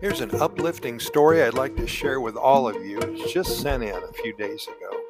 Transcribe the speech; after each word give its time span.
Here's 0.00 0.20
an 0.20 0.40
uplifting 0.40 1.00
story 1.00 1.42
I'd 1.42 1.54
like 1.54 1.74
to 1.74 1.86
share 1.88 2.20
with 2.20 2.36
all 2.36 2.68
of 2.68 2.86
you. 2.86 3.00
It's 3.00 3.32
just 3.32 3.60
sent 3.60 3.82
in 3.82 3.96
a 3.96 4.12
few 4.12 4.32
days 4.32 4.68
ago. 4.68 5.00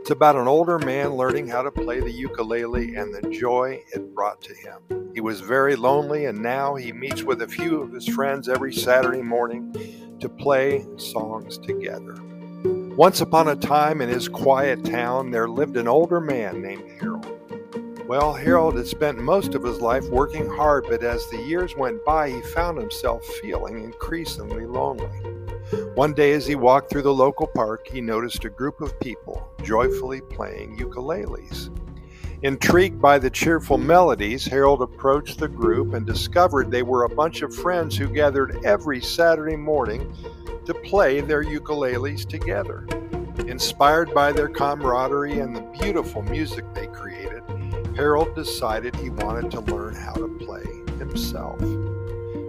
It's 0.00 0.10
about 0.10 0.36
an 0.36 0.48
older 0.48 0.78
man 0.78 1.14
learning 1.14 1.48
how 1.48 1.60
to 1.60 1.70
play 1.70 2.00
the 2.00 2.10
ukulele 2.10 2.94
and 2.94 3.14
the 3.14 3.28
joy 3.28 3.84
it 3.92 4.14
brought 4.14 4.40
to 4.40 4.54
him. 4.54 5.10
He 5.12 5.20
was 5.20 5.42
very 5.42 5.76
lonely, 5.76 6.24
and 6.24 6.42
now 6.42 6.74
he 6.74 6.90
meets 6.90 7.22
with 7.22 7.42
a 7.42 7.48
few 7.48 7.82
of 7.82 7.92
his 7.92 8.08
friends 8.08 8.48
every 8.48 8.72
Saturday 8.72 9.20
morning 9.20 9.74
to 10.20 10.28
play 10.30 10.86
songs 10.96 11.58
together. 11.58 12.14
Once 12.96 13.20
upon 13.20 13.48
a 13.48 13.56
time 13.56 14.00
in 14.00 14.08
his 14.08 14.26
quiet 14.26 14.82
town, 14.86 15.30
there 15.30 15.50
lived 15.50 15.76
an 15.76 15.86
older 15.86 16.18
man 16.18 16.62
named 16.62 16.90
Harold. 16.98 17.39
Well, 18.10 18.32
Harold 18.32 18.76
had 18.76 18.88
spent 18.88 19.22
most 19.22 19.54
of 19.54 19.62
his 19.62 19.78
life 19.80 20.08
working 20.08 20.48
hard, 20.48 20.84
but 20.88 21.04
as 21.04 21.28
the 21.28 21.40
years 21.42 21.76
went 21.76 22.04
by, 22.04 22.28
he 22.28 22.42
found 22.42 22.76
himself 22.76 23.24
feeling 23.24 23.84
increasingly 23.84 24.66
lonely. 24.66 25.06
One 25.94 26.12
day, 26.12 26.32
as 26.32 26.44
he 26.44 26.56
walked 26.56 26.90
through 26.90 27.02
the 27.02 27.14
local 27.14 27.46
park, 27.46 27.86
he 27.86 28.00
noticed 28.00 28.44
a 28.44 28.50
group 28.50 28.80
of 28.80 28.98
people 28.98 29.48
joyfully 29.62 30.22
playing 30.22 30.76
ukuleles. 30.76 31.70
Intrigued 32.42 33.00
by 33.00 33.20
the 33.20 33.30
cheerful 33.30 33.78
melodies, 33.78 34.44
Harold 34.44 34.82
approached 34.82 35.38
the 35.38 35.46
group 35.46 35.94
and 35.94 36.04
discovered 36.04 36.68
they 36.68 36.82
were 36.82 37.04
a 37.04 37.14
bunch 37.14 37.42
of 37.42 37.54
friends 37.54 37.96
who 37.96 38.08
gathered 38.08 38.58
every 38.64 39.00
Saturday 39.00 39.54
morning 39.54 40.12
to 40.66 40.74
play 40.74 41.20
their 41.20 41.44
ukuleles 41.44 42.28
together. 42.28 42.88
Inspired 43.46 44.12
by 44.12 44.32
their 44.32 44.48
camaraderie 44.48 45.38
and 45.38 45.54
the 45.54 45.78
beautiful 45.80 46.22
music 46.22 46.64
they 46.74 46.88
created, 46.88 47.44
Harold 47.96 48.34
decided 48.34 48.94
he 48.96 49.10
wanted 49.10 49.50
to 49.50 49.60
learn 49.60 49.94
how 49.94 50.12
to 50.12 50.28
play 50.28 50.64
himself. 50.98 51.60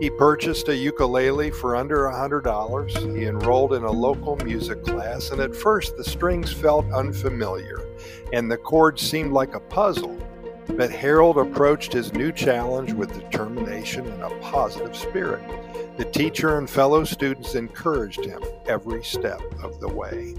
He 0.00 0.10
purchased 0.10 0.68
a 0.68 0.76
ukulele 0.76 1.50
for 1.50 1.74
under 1.74 2.06
a 2.06 2.14
$100. 2.14 3.16
He 3.16 3.26
enrolled 3.26 3.72
in 3.72 3.84
a 3.84 3.90
local 3.90 4.36
music 4.36 4.84
class, 4.84 5.30
and 5.30 5.40
at 5.40 5.56
first 5.56 5.96
the 5.96 6.04
strings 6.04 6.52
felt 6.52 6.84
unfamiliar 6.92 7.86
and 8.32 8.50
the 8.50 8.56
chords 8.56 9.02
seemed 9.02 9.32
like 9.32 9.54
a 9.54 9.60
puzzle. 9.60 10.18
But 10.68 10.90
Harold 10.90 11.38
approached 11.38 11.92
his 11.92 12.12
new 12.12 12.32
challenge 12.32 12.92
with 12.92 13.12
determination 13.12 14.06
and 14.06 14.22
a 14.22 14.30
positive 14.40 14.96
spirit. 14.96 15.42
The 15.96 16.04
teacher 16.04 16.58
and 16.58 16.68
fellow 16.68 17.04
students 17.04 17.54
encouraged 17.54 18.24
him 18.24 18.42
every 18.66 19.04
step 19.04 19.40
of 19.62 19.80
the 19.80 19.88
way. 19.88 20.34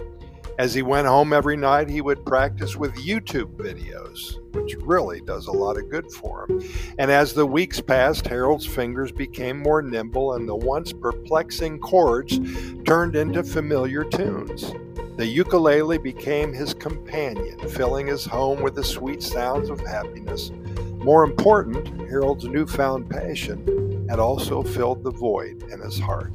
As 0.57 0.73
he 0.73 0.81
went 0.81 1.05
home 1.05 1.33
every 1.33 1.55
night, 1.55 1.87
he 1.87 2.01
would 2.01 2.25
practice 2.25 2.75
with 2.75 2.95
YouTube 2.95 3.55
videos, 3.57 4.39
which 4.55 4.75
really 4.77 5.21
does 5.21 5.45
a 5.45 5.51
lot 5.51 5.77
of 5.77 5.91
good 5.91 6.11
for 6.11 6.47
him. 6.49 6.63
And 6.97 7.11
as 7.11 7.33
the 7.33 7.45
weeks 7.45 7.79
passed, 7.79 8.25
Harold's 8.25 8.65
fingers 8.65 9.11
became 9.11 9.59
more 9.59 9.83
nimble, 9.83 10.33
and 10.33 10.49
the 10.49 10.55
once 10.55 10.91
perplexing 10.91 11.77
chords 11.79 12.39
turned 12.85 13.15
into 13.15 13.43
familiar 13.43 14.03
tunes. 14.03 14.73
The 15.17 15.27
ukulele 15.27 15.99
became 15.99 16.53
his 16.53 16.73
companion, 16.73 17.59
filling 17.69 18.07
his 18.07 18.25
home 18.25 18.63
with 18.63 18.73
the 18.73 18.83
sweet 18.83 19.21
sounds 19.21 19.69
of 19.69 19.79
happiness. 19.79 20.51
More 20.95 21.23
important, 21.23 22.09
Harold's 22.09 22.45
newfound 22.45 23.11
passion 23.11 24.07
had 24.09 24.17
also 24.17 24.63
filled 24.63 25.03
the 25.03 25.11
void 25.11 25.63
in 25.71 25.81
his 25.81 25.99
heart. 25.99 26.33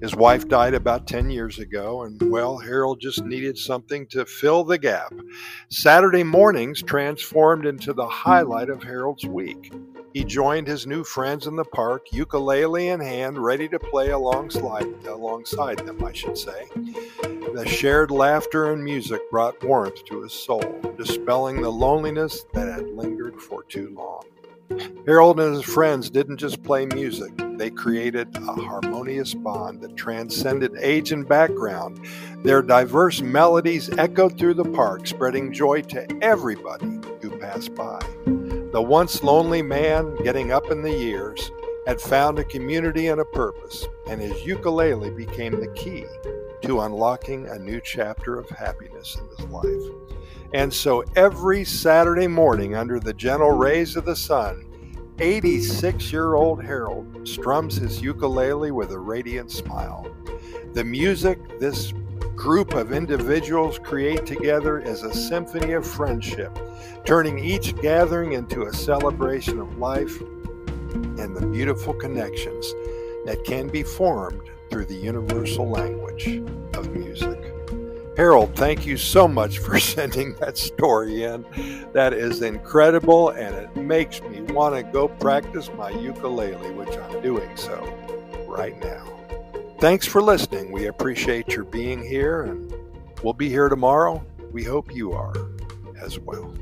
His 0.00 0.16
wife 0.16 0.48
died 0.48 0.74
about 0.74 1.06
10 1.06 1.28
years 1.30 1.58
ago, 1.58 2.02
and 2.02 2.30
well, 2.30 2.56
Harold 2.56 3.00
just 3.00 3.24
needed 3.24 3.58
something 3.58 4.06
to 4.08 4.24
fill 4.24 4.64
the 4.64 4.78
gap. 4.78 5.12
Saturday 5.68 6.22
mornings 6.22 6.82
transformed 6.82 7.66
into 7.66 7.92
the 7.92 8.08
highlight 8.08 8.70
of 8.70 8.82
Harold's 8.82 9.26
week. 9.26 9.72
He 10.14 10.24
joined 10.24 10.66
his 10.66 10.86
new 10.86 11.04
friends 11.04 11.46
in 11.46 11.54
the 11.54 11.64
park, 11.64 12.06
ukulele 12.12 12.88
in 12.88 13.00
hand, 13.00 13.38
ready 13.38 13.68
to 13.68 13.78
play 13.78 14.10
alongside, 14.10 14.86
alongside 15.06 15.78
them, 15.78 16.02
I 16.04 16.12
should 16.12 16.36
say. 16.36 16.66
The 17.54 17.64
shared 17.66 18.10
laughter 18.10 18.72
and 18.72 18.82
music 18.82 19.20
brought 19.30 19.62
warmth 19.62 20.04
to 20.06 20.22
his 20.22 20.32
soul, 20.32 20.80
dispelling 20.96 21.60
the 21.60 21.70
loneliness 21.70 22.44
that 22.54 22.68
had 22.68 22.88
lingered 22.88 23.40
for 23.40 23.64
too 23.64 23.94
long. 23.94 24.22
Harold 25.06 25.40
and 25.40 25.54
his 25.54 25.64
friends 25.64 26.10
didn't 26.10 26.38
just 26.38 26.62
play 26.62 26.86
music, 26.86 27.32
they 27.60 27.70
created 27.70 28.34
a 28.36 28.52
harmonious 28.54 29.34
bond 29.34 29.82
that 29.82 29.94
transcended 29.94 30.74
age 30.78 31.12
and 31.12 31.28
background. 31.28 32.00
Their 32.42 32.62
diverse 32.62 33.20
melodies 33.20 33.90
echoed 33.98 34.38
through 34.38 34.54
the 34.54 34.64
park, 34.64 35.06
spreading 35.06 35.52
joy 35.52 35.82
to 35.82 36.06
everybody 36.22 37.00
who 37.20 37.38
passed 37.38 37.74
by. 37.74 38.00
The 38.72 38.80
once 38.80 39.22
lonely 39.22 39.60
man, 39.60 40.16
getting 40.24 40.52
up 40.52 40.70
in 40.70 40.80
the 40.80 40.96
years, 40.96 41.50
had 41.86 42.00
found 42.00 42.38
a 42.38 42.44
community 42.44 43.08
and 43.08 43.20
a 43.20 43.26
purpose, 43.26 43.86
and 44.08 44.22
his 44.22 44.42
ukulele 44.46 45.10
became 45.10 45.60
the 45.60 45.72
key 45.74 46.06
to 46.62 46.80
unlocking 46.80 47.46
a 47.46 47.58
new 47.58 47.80
chapter 47.84 48.38
of 48.38 48.48
happiness 48.48 49.18
in 49.20 49.28
his 49.36 49.52
life. 49.52 50.16
And 50.54 50.72
so 50.72 51.04
every 51.14 51.64
Saturday 51.64 52.26
morning, 52.26 52.74
under 52.74 52.98
the 52.98 53.12
gentle 53.12 53.50
rays 53.50 53.96
of 53.96 54.06
the 54.06 54.16
sun, 54.16 54.69
86 55.20 56.12
year 56.12 56.34
old 56.34 56.64
Harold 56.64 57.28
strums 57.28 57.76
his 57.76 58.00
ukulele 58.00 58.70
with 58.70 58.90
a 58.90 58.98
radiant 58.98 59.50
smile. 59.50 60.10
The 60.72 60.82
music 60.82 61.58
this 61.60 61.92
group 62.34 62.72
of 62.72 62.92
individuals 62.92 63.78
create 63.78 64.24
together 64.24 64.78
is 64.78 65.02
a 65.02 65.12
symphony 65.12 65.72
of 65.72 65.86
friendship, 65.86 66.58
turning 67.04 67.38
each 67.38 67.76
gathering 67.82 68.32
into 68.32 68.62
a 68.62 68.72
celebration 68.72 69.60
of 69.60 69.76
life 69.76 70.18
and 70.20 71.36
the 71.36 71.46
beautiful 71.52 71.92
connections 71.92 72.72
that 73.26 73.44
can 73.44 73.68
be 73.68 73.82
formed 73.82 74.40
through 74.70 74.86
the 74.86 74.96
universal 74.96 75.68
language 75.68 76.38
of 76.78 76.96
music. 76.96 77.52
Harold, 78.16 78.54
thank 78.56 78.84
you 78.84 78.96
so 78.96 79.28
much 79.28 79.58
for 79.58 79.78
sending 79.80 80.34
that 80.36 80.58
story 80.58 81.24
in. 81.24 81.44
That 81.92 82.12
is 82.12 82.42
incredible, 82.42 83.30
and 83.30 83.54
it 83.54 83.76
makes 83.76 84.20
me 84.22 84.42
want 84.42 84.74
to 84.74 84.82
go 84.82 85.08
practice 85.08 85.70
my 85.76 85.90
ukulele, 85.90 86.72
which 86.72 86.96
I'm 86.96 87.22
doing 87.22 87.56
so 87.56 87.78
right 88.48 88.78
now. 88.82 89.06
Thanks 89.78 90.06
for 90.06 90.20
listening. 90.20 90.72
We 90.72 90.86
appreciate 90.86 91.48
your 91.48 91.64
being 91.64 92.04
here, 92.04 92.42
and 92.42 92.74
we'll 93.22 93.32
be 93.32 93.48
here 93.48 93.68
tomorrow. 93.68 94.24
We 94.52 94.64
hope 94.64 94.94
you 94.94 95.12
are 95.12 95.32
as 96.02 96.18
well. 96.18 96.52